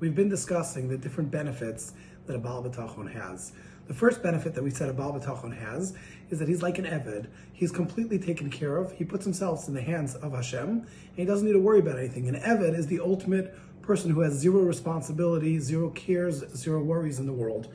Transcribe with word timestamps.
we've 0.00 0.14
been 0.14 0.28
discussing 0.28 0.88
the 0.88 0.96
different 0.96 1.30
benefits 1.30 1.92
that 2.26 2.36
a 2.36 2.38
Baal 2.38 2.62
B'tachon 2.62 3.12
has. 3.12 3.52
The 3.86 3.94
first 3.94 4.22
benefit 4.22 4.54
that 4.54 4.62
we 4.62 4.70
said 4.70 4.88
a 4.88 4.92
Baal 4.92 5.18
B'tachon 5.18 5.58
has 5.58 5.94
is 6.30 6.38
that 6.38 6.48
he's 6.48 6.62
like 6.62 6.78
an 6.78 6.84
Eved. 6.84 7.26
He's 7.52 7.72
completely 7.72 8.18
taken 8.18 8.50
care 8.50 8.76
of. 8.76 8.92
He 8.92 9.04
puts 9.04 9.24
himself 9.24 9.66
in 9.66 9.74
the 9.74 9.82
hands 9.82 10.14
of 10.14 10.32
Hashem, 10.32 10.68
and 10.68 10.86
he 11.16 11.24
doesn't 11.24 11.46
need 11.46 11.54
to 11.54 11.58
worry 11.58 11.80
about 11.80 11.98
anything. 11.98 12.28
An 12.28 12.34
Eved 12.34 12.78
is 12.78 12.86
the 12.86 13.00
ultimate 13.00 13.54
person 13.82 14.10
who 14.10 14.20
has 14.20 14.34
zero 14.34 14.60
responsibility, 14.60 15.58
zero 15.58 15.90
cares, 15.90 16.44
zero 16.54 16.82
worries 16.82 17.18
in 17.18 17.26
the 17.26 17.32
world. 17.32 17.72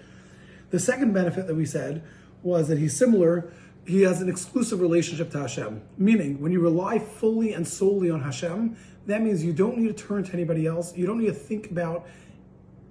The 0.69 0.79
second 0.79 1.13
benefit 1.13 1.47
that 1.47 1.55
we 1.55 1.65
said 1.65 2.03
was 2.43 2.67
that 2.67 2.77
he's 2.77 2.95
similar 2.95 3.51
he 3.85 4.01
has 4.01 4.21
an 4.21 4.29
exclusive 4.29 4.79
relationship 4.79 5.31
to 5.31 5.39
Hashem. 5.39 5.81
Meaning, 5.97 6.39
when 6.41 6.51
you 6.51 6.61
rely 6.61 6.99
fully 6.99 7.53
and 7.53 7.67
solely 7.67 8.09
on 8.09 8.21
Hashem, 8.21 8.77
that 9.07 9.21
means 9.21 9.43
you 9.43 9.53
don't 9.53 9.77
need 9.77 9.95
to 9.95 10.03
turn 10.03 10.23
to 10.23 10.33
anybody 10.33 10.65
else. 10.65 10.95
You 10.95 11.05
don't 11.05 11.19
need 11.19 11.27
to 11.27 11.33
think 11.33 11.71
about 11.71 12.07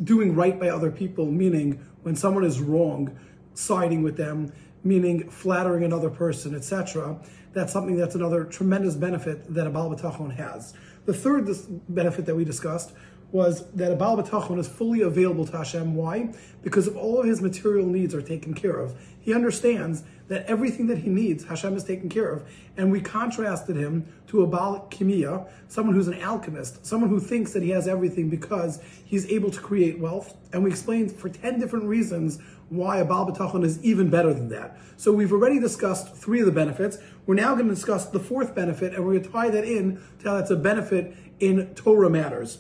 doing 0.03 0.35
right 0.35 0.59
by 0.59 0.69
other 0.69 0.91
people, 0.91 1.27
meaning 1.27 1.81
when 2.03 2.17
someone 2.17 2.45
is 2.45 2.61
wrong, 2.61 3.17
siding 3.55 4.03
with 4.03 4.17
them, 4.17 4.53
meaning 4.85 5.29
flattering 5.31 5.85
another 5.85 6.11
person, 6.11 6.55
etc. 6.55 7.19
That's 7.53 7.73
something 7.73 7.97
that's 7.97 8.15
another 8.15 8.45
tremendous 8.45 8.95
benefit 8.95 9.53
that 9.55 9.67
a 9.67 9.71
Baal 9.71 9.95
B'tachon 9.95 10.35
has. 10.35 10.75
The 11.07 11.15
third 11.15 11.49
benefit 11.89 12.27
that 12.27 12.35
we 12.35 12.45
discussed 12.45 12.93
was 13.33 13.67
that 13.73 13.91
a 13.91 13.97
Baal 13.97 14.19
B'tachon 14.19 14.59
is 14.59 14.69
fully 14.69 15.01
available 15.01 15.47
to 15.47 15.57
Hashem. 15.57 15.95
Why? 15.95 16.33
Because 16.63 16.87
of 16.87 16.97
all 16.97 17.19
of 17.19 17.27
his 17.27 17.41
material 17.41 17.87
needs 17.87 18.15
are 18.15 18.23
taken 18.23 18.53
care 18.53 18.79
of. 18.79 18.95
He 19.21 19.35
understands 19.35 20.05
that 20.29 20.45
everything 20.47 20.87
that 20.89 20.99
he 20.99 21.09
needs, 21.09 21.45
Hashem 21.45 21.75
is 21.77 21.85
taken 21.85 22.09
care 22.09 22.31
of. 22.31 22.49
And 22.77 22.93
we 22.93 23.01
contrasted 23.01 23.77
him 23.77 24.07
to 24.29 24.43
a 24.43 24.47
Baal 24.47 24.87
Kimia, 24.91 25.49
someone 25.69 25.95
who's 25.95 26.09
an 26.09 26.21
alchemist, 26.23 26.85
someone 26.85 27.09
who 27.09 27.21
thinks 27.21 27.53
that 27.55 27.63
he 27.63 27.71
has 27.71 27.89
everything 27.89 28.29
because 28.29 28.83
he's 29.05 29.27
able 29.27 29.51
to 29.51 29.61
create 29.61 29.99
wealth. 29.99 30.37
And 30.53 30.63
we 30.63 30.71
explained 30.71 31.13
for 31.13 31.29
10 31.29 31.59
different 31.59 31.87
reasons 31.87 32.39
why 32.69 32.99
a 32.99 33.05
Baal 33.05 33.31
B'tachon 33.31 33.65
is 33.65 33.83
even 33.83 34.11
better 34.11 34.33
than 34.33 34.49
that. 34.51 34.79
So 34.97 35.13
we've 35.13 35.33
already 35.33 35.59
discussed 35.59 36.15
three 36.15 36.41
of 36.41 36.47
the 36.47 36.53
benefits. 36.53 36.99
We're 37.27 37.35
now 37.35 37.55
going 37.55 37.69
to 37.69 37.75
discuss 37.75 38.07
the 38.07 38.21
fourth 38.21 38.55
benefit, 38.55 38.95
and 38.95 39.05
we're 39.05 39.13
going 39.13 39.25
to 39.25 39.31
tie 39.31 39.51
that 39.51 39.65
in 39.65 40.01
to 40.21 40.29
how 40.29 40.37
that's 40.37 40.51
a 40.51 40.57
benefit 40.57 41.15
in 41.41 41.75
Torah 41.75 42.11
matters. 42.11 42.59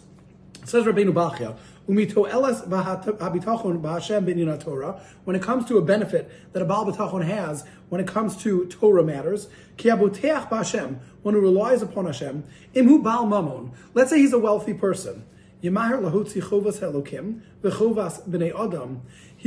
Says 0.65 0.85
Rabbeinu 0.85 1.13
Bachya. 1.13 1.57
When 1.85 1.99
it 1.99 2.15
comes 5.43 5.67
to 5.67 5.79
a 5.79 5.83
benefit 5.83 6.31
that 6.53 6.63
a 6.63 6.65
Baal 6.65 6.87
B'tachon 6.87 7.25
has, 7.25 7.65
when 7.89 8.01
it 8.01 8.07
comes 8.07 8.37
to 8.37 8.67
Torah 8.67 9.03
matters, 9.03 9.49
one 9.83 11.35
who 11.35 11.41
relies 11.41 11.83
upon 11.83 12.07
Hashem, 12.07 12.45
imhu 12.75 13.03
Baal 13.03 13.27
Mamon. 13.27 13.73
Let's 13.95 14.11
say 14.11 14.19
he's 14.19 14.33
a 14.33 14.39
wealthy 14.39 14.75
person. 14.75 15.25
He 15.61 15.69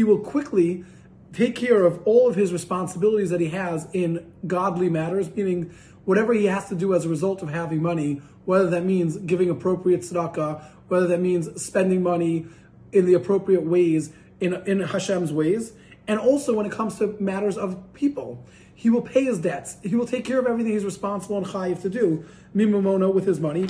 will 0.03 0.19
quickly 0.19 0.83
take 1.31 1.55
care 1.55 1.85
of 1.85 2.01
all 2.05 2.29
of 2.29 2.35
his 2.35 2.51
responsibilities 2.51 3.29
that 3.29 3.39
he 3.39 3.47
has 3.49 3.87
in 3.93 4.29
godly 4.45 4.89
matters, 4.89 5.33
meaning 5.33 5.73
whatever 6.03 6.33
he 6.33 6.43
has 6.45 6.67
to 6.69 6.75
do 6.75 6.93
as 6.93 7.05
a 7.05 7.09
result 7.09 7.41
of 7.41 7.49
having 7.49 7.81
money, 7.81 8.21
whether 8.45 8.69
that 8.69 8.85
means 8.85 9.17
giving 9.17 9.49
appropriate 9.49 10.01
tzedakah, 10.01 10.63
whether 10.87 11.07
that 11.07 11.19
means 11.19 11.61
spending 11.61 12.01
money 12.01 12.45
in 12.91 13.05
the 13.05 13.13
appropriate 13.13 13.63
ways, 13.63 14.11
in, 14.39 14.53
in 14.67 14.79
Hashem's 14.79 15.33
ways, 15.33 15.73
and 16.07 16.19
also 16.19 16.53
when 16.53 16.65
it 16.65 16.71
comes 16.71 16.97
to 16.99 17.15
matters 17.19 17.57
of 17.57 17.93
people. 17.93 18.45
He 18.73 18.89
will 18.89 19.01
pay 19.01 19.23
his 19.23 19.39
debts. 19.39 19.77
He 19.83 19.95
will 19.95 20.05
take 20.05 20.25
care 20.25 20.39
of 20.39 20.45
everything 20.45 20.73
he's 20.73 20.85
responsible 20.85 21.37
and 21.37 21.45
chayiv 21.45 21.81
to 21.81 21.89
do, 21.89 22.25
mimamono 22.55 23.13
with 23.13 23.25
his 23.25 23.39
money. 23.39 23.67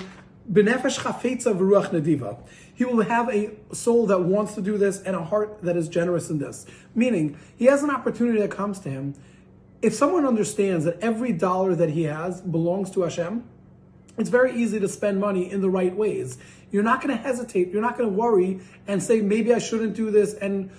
Benefesh 0.52 1.00
chafetza 1.00 1.56
v'ruach 1.56 1.92
nadiva. 1.92 2.38
He 2.74 2.86
will 2.86 3.02
have 3.02 3.30
a 3.30 3.52
soul 3.72 4.06
that 4.08 4.24
wants 4.24 4.56
to 4.56 4.62
do 4.62 4.78
this 4.78 5.02
and 5.02 5.16
a 5.16 5.24
heart 5.24 5.62
that 5.62 5.78
is 5.78 5.88
generous 5.88 6.30
in 6.30 6.40
this. 6.40 6.66
Meaning, 6.94 7.38
he 7.56 7.66
has 7.66 7.84
an 7.84 7.90
opportunity 7.90 8.40
that 8.40 8.52
comes 8.52 8.80
to 8.80 8.90
him. 8.90 9.16
If 9.82 9.94
someone 9.94 10.26
understands 10.26 10.86
that 10.86 11.00
every 11.00 11.32
dollar 11.32 11.76
that 11.76 11.92
he 11.92 12.04
has 12.04 12.42
belongs 12.42 12.92
to 12.92 13.02
Hashem, 13.02 13.44
it's 14.18 14.30
very 14.30 14.56
easy 14.56 14.80
to 14.80 14.88
spend 14.88 15.20
money 15.20 15.52
in 15.52 15.62
the 15.62 15.70
right 15.70 15.96
ways. 15.96 16.38
You're 16.72 16.84
not 16.84 17.02
going 17.02 17.16
to 17.16 17.22
hesitate. 17.22 17.70
You're 17.70 17.82
not 17.82 17.98
going 17.98 18.10
to 18.10 18.16
worry 18.16 18.60
and 18.88 19.02
say, 19.02 19.22
maybe 19.22 19.54
I 19.54 19.60
shouldn't 19.60 19.96
do 19.96 20.12
this 20.12 20.34
and, 20.34 20.70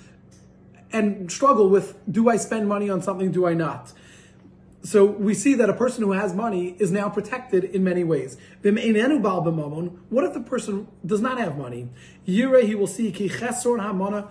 and 0.92 1.30
struggle 1.30 1.68
with, 1.68 1.96
do 2.10 2.28
I 2.28 2.36
spend 2.36 2.68
money 2.68 2.88
on 2.88 3.02
something? 3.02 3.32
Do 3.32 3.46
I 3.46 3.54
not? 3.54 3.92
So 4.82 5.04
we 5.04 5.34
see 5.34 5.54
that 5.54 5.68
a 5.68 5.72
person 5.72 6.04
who 6.04 6.12
has 6.12 6.32
money 6.32 6.76
is 6.78 6.92
now 6.92 7.08
protected 7.08 7.64
in 7.64 7.82
many 7.82 8.04
ways. 8.04 8.36
What 8.62 8.76
if 8.76 10.32
the 10.32 10.44
person 10.46 10.86
does 11.04 11.20
not 11.20 11.38
have 11.38 11.58
money? 11.58 11.88
Yire, 12.26 12.62
he 12.62 12.76
will 12.76 12.86
see 12.86 13.10
ki 13.10 13.28
tova. 13.28 14.30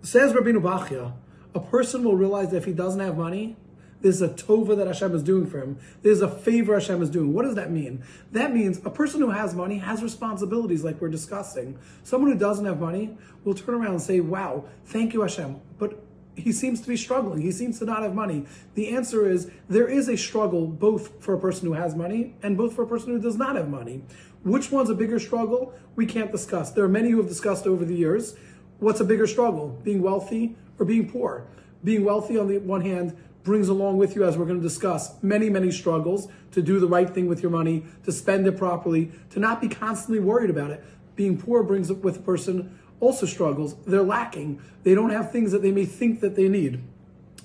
Says 0.00 0.32
Rabbeinu 0.32 0.62
Bachya, 0.62 1.12
a 1.54 1.60
person 1.60 2.02
will 2.02 2.16
realize 2.16 2.50
that 2.50 2.56
if 2.56 2.64
he 2.64 2.72
doesn't 2.72 3.00
have 3.00 3.18
money, 3.18 3.56
there's 4.00 4.22
a 4.22 4.28
tova 4.28 4.76
that 4.76 4.86
Hashem 4.86 5.14
is 5.14 5.22
doing 5.22 5.46
for 5.46 5.58
him. 5.58 5.78
There's 6.02 6.22
a 6.22 6.28
favor 6.28 6.74
Hashem 6.74 7.02
is 7.02 7.10
doing. 7.10 7.32
What 7.32 7.44
does 7.44 7.56
that 7.56 7.70
mean? 7.70 8.02
That 8.32 8.54
means 8.54 8.80
a 8.84 8.90
person 8.90 9.20
who 9.20 9.30
has 9.30 9.54
money 9.54 9.78
has 9.78 10.02
responsibilities, 10.02 10.84
like 10.84 11.00
we're 11.00 11.08
discussing. 11.08 11.78
Someone 12.04 12.30
who 12.30 12.38
doesn't 12.38 12.64
have 12.64 12.80
money 12.80 13.16
will 13.44 13.54
turn 13.54 13.74
around 13.74 13.92
and 13.92 14.02
say, 14.02 14.20
"Wow, 14.20 14.64
thank 14.84 15.14
you, 15.14 15.22
Hashem," 15.22 15.56
but 15.78 16.00
he 16.38 16.52
seems 16.52 16.80
to 16.80 16.88
be 16.88 16.96
struggling. 16.96 17.40
He 17.40 17.50
seems 17.50 17.78
to 17.80 17.84
not 17.84 18.02
have 18.02 18.14
money. 18.14 18.44
The 18.74 18.88
answer 18.88 19.28
is 19.28 19.50
there 19.68 19.88
is 19.88 20.08
a 20.08 20.16
struggle 20.16 20.66
both 20.66 21.20
for 21.20 21.34
a 21.34 21.38
person 21.38 21.66
who 21.66 21.74
has 21.74 21.96
money 21.96 22.34
and 22.42 22.56
both 22.56 22.74
for 22.74 22.82
a 22.82 22.86
person 22.86 23.08
who 23.08 23.18
does 23.18 23.36
not 23.36 23.56
have 23.56 23.68
money. 23.68 24.02
Which 24.44 24.70
one's 24.70 24.88
a 24.88 24.94
bigger 24.94 25.18
struggle? 25.18 25.74
We 25.96 26.06
can't 26.06 26.30
discuss. 26.30 26.70
There 26.70 26.84
are 26.84 26.88
many 26.88 27.10
who 27.10 27.16
have 27.18 27.28
discussed 27.28 27.66
over 27.66 27.84
the 27.84 27.94
years. 27.94 28.36
What's 28.78 29.00
a 29.00 29.04
bigger 29.04 29.26
struggle? 29.26 29.76
Being 29.82 30.00
wealthy 30.00 30.56
or 30.78 30.86
being 30.86 31.10
poor? 31.10 31.44
Being 31.82 32.04
wealthy 32.04 32.38
on 32.38 32.46
the 32.48 32.58
one 32.58 32.82
hand 32.82 33.16
brings 33.42 33.68
along 33.68 33.96
with 33.96 34.14
you, 34.14 34.24
as 34.24 34.36
we're 34.36 34.44
going 34.44 34.60
to 34.60 34.62
discuss, 34.62 35.22
many, 35.22 35.48
many 35.48 35.70
struggles 35.70 36.28
to 36.52 36.62
do 36.62 36.78
the 36.78 36.86
right 36.86 37.08
thing 37.08 37.28
with 37.28 37.40
your 37.42 37.50
money, 37.50 37.84
to 38.04 38.12
spend 38.12 38.46
it 38.46 38.56
properly, 38.56 39.10
to 39.30 39.40
not 39.40 39.60
be 39.60 39.68
constantly 39.68 40.20
worried 40.20 40.50
about 40.50 40.70
it. 40.70 40.84
Being 41.16 41.38
poor 41.38 41.62
brings 41.62 41.90
with 41.90 42.16
a 42.16 42.20
person 42.20 42.78
also 43.00 43.26
struggles. 43.26 43.74
They're 43.86 44.02
lacking. 44.02 44.60
They 44.82 44.94
don't 44.94 45.10
have 45.10 45.32
things 45.32 45.52
that 45.52 45.62
they 45.62 45.72
may 45.72 45.84
think 45.84 46.20
that 46.20 46.36
they 46.36 46.48
need. 46.48 46.82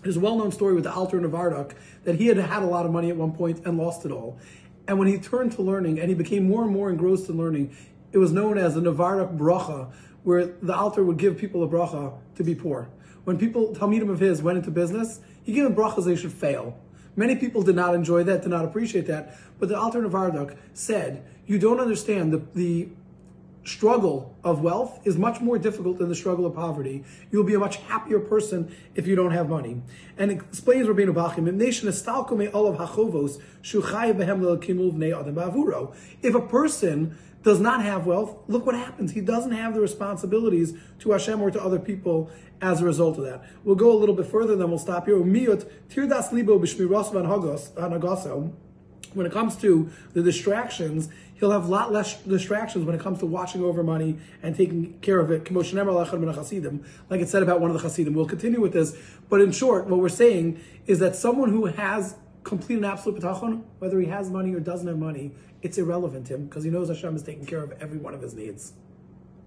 There's 0.01 0.17
a 0.17 0.19
well-known 0.19 0.51
story 0.51 0.73
with 0.73 0.83
the 0.83 0.91
Alter 0.93 1.19
Nevardok 1.19 1.73
that 2.03 2.15
he 2.15 2.27
had 2.27 2.37
had 2.37 2.63
a 2.63 2.65
lot 2.65 2.85
of 2.85 2.91
money 2.91 3.09
at 3.09 3.15
one 3.15 3.31
point 3.31 3.65
and 3.65 3.77
lost 3.77 4.05
it 4.05 4.11
all. 4.11 4.37
And 4.87 4.99
when 4.99 5.07
he 5.07 5.17
turned 5.17 5.53
to 5.53 5.61
learning 5.61 5.99
and 5.99 6.09
he 6.09 6.15
became 6.15 6.47
more 6.47 6.63
and 6.63 6.71
more 6.71 6.89
engrossed 6.89 7.29
in 7.29 7.37
learning, 7.37 7.75
it 8.11 8.17
was 8.17 8.31
known 8.31 8.57
as 8.57 8.75
the 8.75 8.81
Nevardok 8.81 9.37
bracha, 9.37 9.91
where 10.23 10.45
the 10.45 10.75
Alter 10.75 11.03
would 11.03 11.17
give 11.17 11.37
people 11.37 11.63
a 11.63 11.67
bracha 11.67 12.13
to 12.35 12.43
be 12.43 12.53
poor. 12.53 12.89
When 13.23 13.37
people, 13.37 13.73
Talmidim 13.75 14.09
of 14.09 14.19
his, 14.19 14.41
went 14.41 14.57
into 14.57 14.71
business, 14.71 15.19
he 15.43 15.53
gave 15.53 15.63
them 15.63 15.75
brachas 15.75 16.05
they 16.05 16.15
should 16.15 16.33
fail. 16.33 16.77
Many 17.15 17.35
people 17.35 17.61
did 17.61 17.75
not 17.75 17.93
enjoy 17.93 18.23
that, 18.23 18.41
did 18.41 18.49
not 18.49 18.65
appreciate 18.65 19.07
that. 19.07 19.37
But 19.59 19.69
the 19.69 19.77
Alter 19.77 20.01
Nevardok 20.01 20.57
said, 20.73 21.23
you 21.45 21.59
don't 21.59 21.79
understand 21.79 22.33
the, 22.33 22.41
the 22.55 22.89
struggle 23.63 24.35
of 24.43 24.61
wealth 24.61 24.99
is 25.05 25.17
much 25.17 25.39
more 25.39 25.57
difficult 25.57 25.97
than 25.97 26.09
the 26.09 26.15
struggle 26.15 26.45
of 26.45 26.53
poverty. 26.53 27.03
You'll 27.31 27.43
be 27.43 27.53
a 27.53 27.59
much 27.59 27.77
happier 27.77 28.19
person 28.19 28.75
if 28.95 29.07
you 29.07 29.15
don't 29.15 29.31
have 29.31 29.49
money. 29.49 29.81
And 30.17 30.31
it 30.31 30.35
explains 30.35 30.87
Rabbeinu 30.87 31.13
Bachya, 31.13 31.53
nation 31.53 31.89
hachovos 31.89 33.41
if 36.21 36.35
a 36.35 36.41
person 36.41 37.17
does 37.43 37.59
not 37.59 37.83
have 37.83 38.05
wealth, 38.05 38.37
look 38.47 38.65
what 38.65 38.75
happens. 38.75 39.11
He 39.11 39.21
doesn't 39.21 39.51
have 39.51 39.73
the 39.73 39.81
responsibilities 39.81 40.73
to 40.99 41.11
Hashem 41.11 41.41
or 41.41 41.51
to 41.51 41.61
other 41.61 41.79
people 41.79 42.31
as 42.61 42.81
a 42.81 42.85
result 42.85 43.17
of 43.17 43.25
that. 43.25 43.43
We'll 43.63 43.75
go 43.75 43.91
a 43.91 43.97
little 43.97 44.15
bit 44.15 44.27
further, 44.27 44.55
then 44.55 44.69
we'll 44.69 44.79
stop 44.79 45.05
here. 45.05 45.19
When 45.19 45.35
it 49.27 49.31
comes 49.31 49.55
to 49.57 49.91
the 50.13 50.23
distractions, 50.23 51.09
he'll 51.43 51.51
have 51.51 51.65
a 51.65 51.71
lot 51.71 51.91
less 51.91 52.15
distractions 52.21 52.85
when 52.85 52.95
it 52.95 53.01
comes 53.01 53.19
to 53.19 53.25
watching 53.25 53.61
over 53.61 53.83
money 53.83 54.17
and 54.41 54.55
taking 54.55 54.97
care 54.99 55.19
of 55.19 55.29
it. 55.29 55.51
Like 55.51 57.19
it 57.19 57.27
said 57.27 57.43
about 57.43 57.59
one 57.59 57.69
of 57.69 57.75
the 57.75 57.83
Hasidim. 57.83 58.13
We'll 58.13 58.25
continue 58.25 58.61
with 58.61 58.71
this, 58.71 58.95
but 59.27 59.41
in 59.41 59.51
short, 59.51 59.87
what 59.87 59.99
we're 59.99 60.07
saying 60.07 60.61
is 60.87 60.99
that 60.99 61.17
someone 61.17 61.49
who 61.49 61.65
has 61.65 62.15
complete 62.45 62.77
and 62.77 62.85
absolute 62.85 63.21
bitachon, 63.21 63.63
whether 63.79 63.99
he 63.99 64.07
has 64.07 64.29
money 64.29 64.53
or 64.53 64.61
doesn't 64.61 64.87
have 64.87 64.97
money, 64.97 65.33
it's 65.61 65.77
irrelevant 65.77 66.27
to 66.27 66.35
him 66.35 66.45
because 66.45 66.63
he 66.63 66.69
knows 66.69 66.87
Hashem 66.87 67.13
is 67.13 67.23
taking 67.23 67.45
care 67.45 67.61
of 67.61 67.73
every 67.81 67.97
one 67.97 68.13
of 68.13 68.21
his 68.21 68.33
needs. 68.33 68.71